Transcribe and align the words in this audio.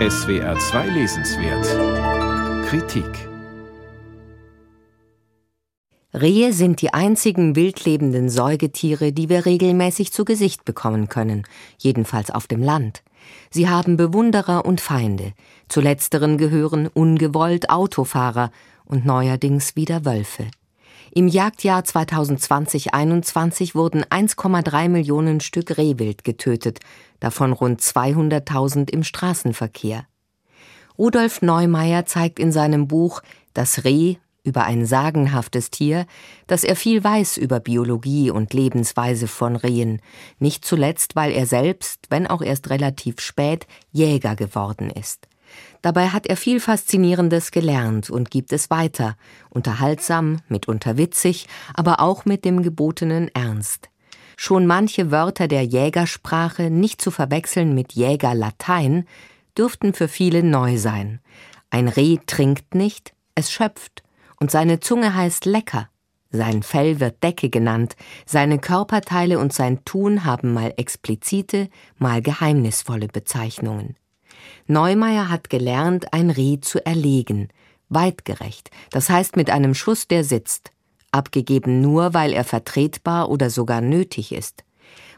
SWR 0.00 0.58
2 0.58 0.88
Lesenswert 0.88 2.66
Kritik 2.66 3.28
Rehe 6.12 6.52
sind 6.52 6.82
die 6.82 6.92
einzigen 6.92 7.54
wildlebenden 7.54 8.28
Säugetiere, 8.28 9.12
die 9.12 9.28
wir 9.28 9.46
regelmäßig 9.46 10.12
zu 10.12 10.24
Gesicht 10.24 10.64
bekommen 10.64 11.08
können, 11.08 11.44
jedenfalls 11.78 12.32
auf 12.32 12.48
dem 12.48 12.60
Land. 12.60 13.04
Sie 13.50 13.68
haben 13.68 13.96
Bewunderer 13.96 14.64
und 14.64 14.80
Feinde. 14.80 15.32
Zu 15.68 15.80
letzteren 15.80 16.38
gehören 16.38 16.88
ungewollt 16.88 17.70
Autofahrer 17.70 18.50
und 18.84 19.06
neuerdings 19.06 19.76
wieder 19.76 20.04
Wölfe. 20.04 20.48
Im 21.16 21.28
Jagdjahr 21.28 21.82
2020-21 21.82 23.76
wurden 23.76 24.02
1,3 24.02 24.88
Millionen 24.88 25.38
Stück 25.38 25.78
Rehwild 25.78 26.24
getötet, 26.24 26.80
davon 27.20 27.52
rund 27.52 27.80
200.000 27.80 28.90
im 28.90 29.04
Straßenverkehr. 29.04 30.06
Rudolf 30.98 31.40
Neumeier 31.40 32.04
zeigt 32.04 32.40
in 32.40 32.50
seinem 32.50 32.88
Buch 32.88 33.22
Das 33.52 33.84
Reh 33.84 34.16
über 34.42 34.64
ein 34.64 34.86
sagenhaftes 34.86 35.70
Tier, 35.70 36.06
dass 36.48 36.64
er 36.64 36.74
viel 36.74 37.04
weiß 37.04 37.36
über 37.36 37.60
Biologie 37.60 38.32
und 38.32 38.52
Lebensweise 38.52 39.28
von 39.28 39.54
Rehen, 39.54 40.02
nicht 40.40 40.64
zuletzt, 40.64 41.14
weil 41.14 41.30
er 41.30 41.46
selbst, 41.46 42.06
wenn 42.10 42.26
auch 42.26 42.42
erst 42.42 42.70
relativ 42.70 43.20
spät, 43.20 43.68
Jäger 43.92 44.34
geworden 44.34 44.90
ist. 44.90 45.28
Dabei 45.82 46.08
hat 46.08 46.26
er 46.26 46.36
viel 46.36 46.60
Faszinierendes 46.60 47.50
gelernt 47.50 48.10
und 48.10 48.30
gibt 48.30 48.52
es 48.52 48.70
weiter, 48.70 49.16
unterhaltsam, 49.50 50.40
mitunter 50.48 50.96
witzig, 50.96 51.46
aber 51.74 52.00
auch 52.00 52.24
mit 52.24 52.44
dem 52.44 52.62
gebotenen 52.62 53.28
Ernst. 53.34 53.90
Schon 54.36 54.66
manche 54.66 55.10
Wörter 55.10 55.46
der 55.46 55.64
Jägersprache, 55.64 56.70
nicht 56.70 57.00
zu 57.00 57.10
verwechseln 57.10 57.74
mit 57.74 57.92
Jägerlatein, 57.92 59.06
dürften 59.56 59.94
für 59.94 60.08
viele 60.08 60.42
neu 60.42 60.78
sein. 60.78 61.20
Ein 61.70 61.88
Reh 61.88 62.18
trinkt 62.26 62.74
nicht, 62.74 63.14
es 63.34 63.50
schöpft, 63.50 64.02
und 64.40 64.50
seine 64.50 64.80
Zunge 64.80 65.14
heißt 65.14 65.44
lecker. 65.44 65.88
Sein 66.30 66.64
Fell 66.64 66.98
wird 66.98 67.22
Decke 67.22 67.48
genannt, 67.48 67.94
seine 68.26 68.58
Körperteile 68.58 69.38
und 69.38 69.52
sein 69.52 69.84
Tun 69.84 70.24
haben 70.24 70.52
mal 70.52 70.74
explizite, 70.76 71.68
mal 71.96 72.22
geheimnisvolle 72.22 73.06
Bezeichnungen. 73.06 73.96
Neumeier 74.66 75.28
hat 75.28 75.50
gelernt, 75.50 76.12
ein 76.12 76.30
Reh 76.30 76.60
zu 76.60 76.84
erlegen, 76.84 77.48
weitgerecht, 77.88 78.70
das 78.90 79.10
heißt 79.10 79.36
mit 79.36 79.50
einem 79.50 79.74
Schuss, 79.74 80.08
der 80.08 80.24
sitzt, 80.24 80.70
abgegeben 81.10 81.80
nur, 81.80 82.14
weil 82.14 82.32
er 82.32 82.44
vertretbar 82.44 83.30
oder 83.30 83.50
sogar 83.50 83.80
nötig 83.80 84.32
ist. 84.32 84.64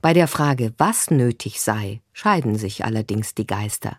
Bei 0.00 0.12
der 0.12 0.26
Frage, 0.26 0.72
was 0.78 1.10
nötig 1.10 1.60
sei, 1.60 2.00
scheiden 2.12 2.56
sich 2.56 2.84
allerdings 2.84 3.34
die 3.34 3.46
Geister. 3.46 3.96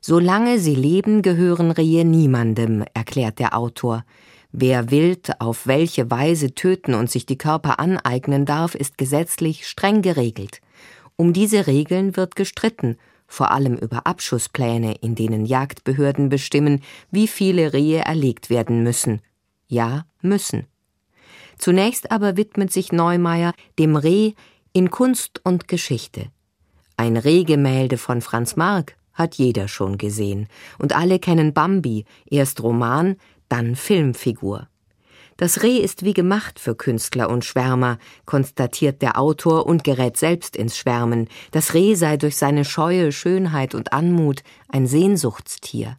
Solange 0.00 0.58
sie 0.58 0.74
leben, 0.74 1.20
gehören 1.20 1.70
Rehe 1.70 2.06
niemandem, 2.06 2.84
erklärt 2.94 3.38
der 3.38 3.56
Autor. 3.56 4.04
Wer 4.52 4.90
wild 4.90 5.40
auf 5.40 5.66
welche 5.66 6.10
Weise 6.10 6.54
töten 6.54 6.94
und 6.94 7.10
sich 7.10 7.26
die 7.26 7.36
Körper 7.36 7.78
aneignen 7.78 8.46
darf, 8.46 8.74
ist 8.74 8.96
gesetzlich 8.96 9.68
streng 9.68 10.00
geregelt. 10.00 10.60
Um 11.16 11.34
diese 11.34 11.66
Regeln 11.66 12.16
wird 12.16 12.34
gestritten, 12.34 12.96
vor 13.30 13.52
allem 13.52 13.76
über 13.76 14.06
Abschusspläne, 14.08 14.96
in 15.00 15.14
denen 15.14 15.46
Jagdbehörden 15.46 16.28
bestimmen, 16.28 16.82
wie 17.12 17.28
viele 17.28 17.72
Rehe 17.72 18.00
erlegt 18.00 18.50
werden 18.50 18.82
müssen. 18.82 19.22
Ja, 19.68 20.04
müssen. 20.20 20.66
Zunächst 21.56 22.10
aber 22.10 22.36
widmet 22.36 22.72
sich 22.72 22.90
Neumeier 22.90 23.52
dem 23.78 23.94
Reh 23.94 24.32
in 24.72 24.90
Kunst 24.90 25.40
und 25.44 25.68
Geschichte. 25.68 26.26
Ein 26.96 27.16
Rehgemälde 27.16 27.98
von 27.98 28.20
Franz 28.20 28.56
Marc 28.56 28.96
hat 29.12 29.36
jeder 29.36 29.68
schon 29.68 29.96
gesehen, 29.96 30.48
und 30.78 30.96
alle 30.96 31.20
kennen 31.20 31.52
Bambi, 31.52 32.06
erst 32.26 32.62
Roman, 32.62 33.16
dann 33.48 33.76
Filmfigur. 33.76 34.69
Das 35.40 35.62
Reh 35.62 35.78
ist 35.78 36.04
wie 36.04 36.12
gemacht 36.12 36.60
für 36.60 36.74
Künstler 36.74 37.30
und 37.30 37.46
Schwärmer, 37.46 37.96
konstatiert 38.26 39.00
der 39.00 39.18
Autor 39.18 39.64
und 39.64 39.84
gerät 39.84 40.18
selbst 40.18 40.54
ins 40.54 40.76
Schwärmen. 40.76 41.28
Das 41.50 41.72
Reh 41.72 41.94
sei 41.94 42.18
durch 42.18 42.36
seine 42.36 42.66
scheue 42.66 43.10
Schönheit 43.10 43.74
und 43.74 43.94
Anmut 43.94 44.42
ein 44.68 44.86
Sehnsuchtstier. 44.86 45.96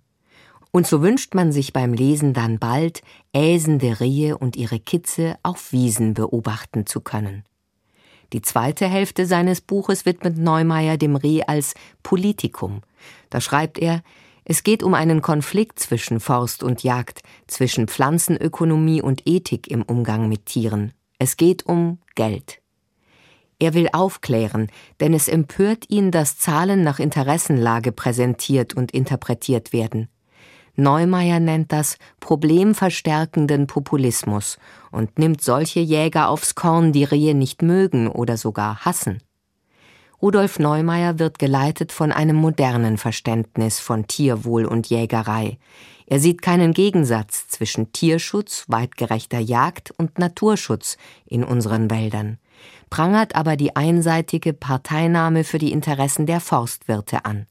Und 0.69 0.85
so 0.85 1.01
wünscht 1.01 1.33
man 1.33 1.51
sich 1.51 1.73
beim 1.73 1.91
Lesen 1.91 2.33
dann 2.33 2.59
bald, 2.59 3.01
äsende 3.33 3.99
Rehe 3.99 4.37
und 4.37 4.57
ihre 4.57 4.79
Kitze 4.79 5.39
auf 5.41 5.71
Wiesen 5.71 6.13
beobachten 6.13 6.85
zu 6.85 7.01
können. 7.01 7.43
Die 8.33 8.43
zweite 8.43 8.85
Hälfte 8.85 9.25
seines 9.25 9.59
Buches 9.59 10.05
widmet 10.05 10.37
Neumeier 10.37 10.97
dem 10.97 11.15
Reh 11.15 11.41
als 11.47 11.73
Politikum. 12.03 12.81
Da 13.31 13.41
schreibt 13.41 13.79
er, 13.79 14.03
es 14.43 14.63
geht 14.63 14.83
um 14.83 14.93
einen 14.93 15.21
Konflikt 15.21 15.79
zwischen 15.79 16.19
Forst 16.19 16.63
und 16.63 16.83
Jagd, 16.83 17.21
zwischen 17.47 17.87
Pflanzenökonomie 17.87 19.01
und 19.01 19.27
Ethik 19.27 19.69
im 19.69 19.83
Umgang 19.83 20.27
mit 20.27 20.47
Tieren. 20.47 20.93
Es 21.19 21.37
geht 21.37 21.65
um 21.65 21.99
Geld. 22.15 22.61
Er 23.59 23.75
will 23.75 23.89
aufklären, 23.93 24.69
denn 24.99 25.13
es 25.13 25.27
empört 25.27 25.85
ihn, 25.89 26.09
dass 26.09 26.39
Zahlen 26.39 26.83
nach 26.83 26.97
Interessenlage 26.97 27.91
präsentiert 27.91 28.73
und 28.73 28.91
interpretiert 28.91 29.71
werden. 29.71 30.09
Neumeier 30.75 31.39
nennt 31.39 31.71
das 31.71 31.97
problemverstärkenden 32.21 33.67
Populismus 33.67 34.57
und 34.89 35.19
nimmt 35.19 35.41
solche 35.41 35.79
Jäger 35.79 36.29
aufs 36.29 36.55
Korn, 36.55 36.91
die 36.91 37.03
Rehe 37.03 37.35
nicht 37.35 37.61
mögen 37.61 38.07
oder 38.07 38.37
sogar 38.37 38.83
hassen. 38.83 39.21
Rudolf 40.21 40.59
Neumeier 40.59 41.17
wird 41.17 41.39
geleitet 41.39 41.91
von 41.91 42.11
einem 42.11 42.35
modernen 42.35 42.99
Verständnis 42.99 43.79
von 43.79 44.05
Tierwohl 44.05 44.65
und 44.65 44.87
Jägerei. 44.87 45.57
Er 46.05 46.19
sieht 46.19 46.43
keinen 46.43 46.73
Gegensatz 46.73 47.47
zwischen 47.47 47.91
Tierschutz, 47.91 48.65
weitgerechter 48.67 49.39
Jagd 49.39 49.91
und 49.97 50.19
Naturschutz 50.19 50.97
in 51.25 51.43
unseren 51.43 51.89
Wäldern, 51.89 52.37
prangert 52.91 53.35
aber 53.35 53.55
die 53.55 53.75
einseitige 53.75 54.53
Parteinahme 54.53 55.43
für 55.43 55.57
die 55.57 55.71
Interessen 55.71 56.27
der 56.27 56.39
Forstwirte 56.39 57.25
an. 57.25 57.47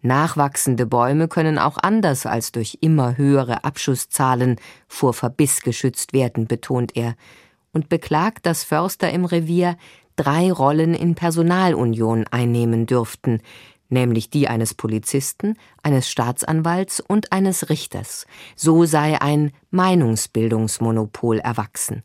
Nachwachsende 0.00 0.86
Bäume 0.86 1.28
können 1.28 1.58
auch 1.58 1.76
anders 1.76 2.24
als 2.24 2.52
durch 2.52 2.78
immer 2.80 3.18
höhere 3.18 3.64
Abschusszahlen 3.64 4.56
vor 4.88 5.12
Verbiss 5.12 5.60
geschützt 5.60 6.14
werden, 6.14 6.46
betont 6.46 6.96
er, 6.96 7.14
und 7.72 7.90
beklagt, 7.90 8.46
dass 8.46 8.64
Förster 8.64 9.10
im 9.10 9.26
Revier 9.26 9.76
drei 10.20 10.52
Rollen 10.52 10.92
in 10.92 11.14
Personalunion 11.14 12.26
einnehmen 12.30 12.84
dürften, 12.84 13.40
nämlich 13.88 14.28
die 14.28 14.48
eines 14.48 14.74
Polizisten, 14.74 15.56
eines 15.82 16.10
Staatsanwalts 16.10 17.00
und 17.00 17.32
eines 17.32 17.70
Richters. 17.70 18.26
So 18.54 18.84
sei 18.84 19.18
ein 19.18 19.52
Meinungsbildungsmonopol 19.70 21.38
erwachsen. 21.38 22.02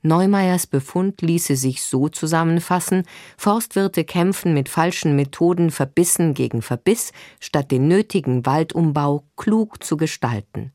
Neumeyers 0.00 0.66
Befund 0.66 1.20
ließe 1.20 1.54
sich 1.54 1.82
so 1.82 2.08
zusammenfassen, 2.08 3.04
Forstwirte 3.36 4.04
kämpfen 4.04 4.54
mit 4.54 4.70
falschen 4.70 5.14
Methoden 5.14 5.70
verbissen 5.70 6.32
gegen 6.32 6.62
Verbiss, 6.62 7.12
statt 7.40 7.70
den 7.70 7.88
nötigen 7.88 8.46
Waldumbau 8.46 9.24
klug 9.36 9.84
zu 9.84 9.98
gestalten. 9.98 10.72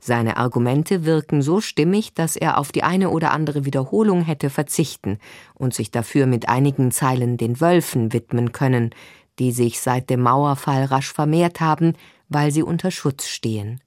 Seine 0.00 0.36
Argumente 0.36 1.04
wirken 1.04 1.42
so 1.42 1.60
stimmig, 1.60 2.14
dass 2.14 2.36
er 2.36 2.58
auf 2.58 2.70
die 2.70 2.84
eine 2.84 3.10
oder 3.10 3.32
andere 3.32 3.64
Wiederholung 3.64 4.22
hätte 4.22 4.48
verzichten 4.48 5.18
und 5.54 5.74
sich 5.74 5.90
dafür 5.90 6.26
mit 6.26 6.48
einigen 6.48 6.92
Zeilen 6.92 7.36
den 7.36 7.60
Wölfen 7.60 8.12
widmen 8.12 8.52
können, 8.52 8.90
die 9.38 9.52
sich 9.52 9.80
seit 9.80 10.08
dem 10.10 10.22
Mauerfall 10.22 10.84
rasch 10.84 11.12
vermehrt 11.12 11.60
haben, 11.60 11.94
weil 12.28 12.52
sie 12.52 12.62
unter 12.62 12.90
Schutz 12.90 13.26
stehen. 13.26 13.80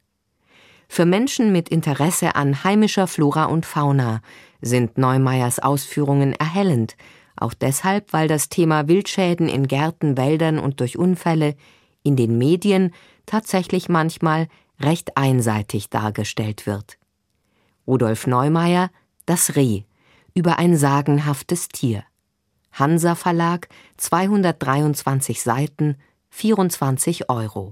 Für 0.87 1.05
Menschen 1.05 1.53
mit 1.53 1.69
Interesse 1.69 2.35
an 2.35 2.65
heimischer 2.65 3.07
Flora 3.07 3.45
und 3.45 3.65
Fauna 3.65 4.21
sind 4.61 4.97
Neumeyers 4.97 5.59
Ausführungen 5.59 6.33
erhellend, 6.33 6.97
auch 7.37 7.53
deshalb, 7.53 8.11
weil 8.11 8.27
das 8.27 8.49
Thema 8.49 8.87
Wildschäden 8.87 9.47
in 9.47 9.67
Gärten, 9.67 10.17
Wäldern 10.17 10.59
und 10.59 10.79
durch 10.81 10.97
Unfälle 10.97 11.55
in 12.03 12.15
den 12.15 12.37
Medien 12.37 12.93
tatsächlich 13.25 13.87
manchmal 13.87 14.47
recht 14.83 15.17
einseitig 15.17 15.89
dargestellt 15.89 16.65
wird. 16.65 16.97
Rudolf 17.87 18.27
Neumeier 18.27 18.89
Das 19.25 19.55
Reh 19.55 19.83
über 20.33 20.57
ein 20.59 20.77
sagenhaftes 20.77 21.67
Tier. 21.67 22.03
Hansa 22.71 23.15
Verlag, 23.15 23.67
223 23.97 25.41
Seiten, 25.41 25.97
24 26.29 27.29
Euro. 27.29 27.71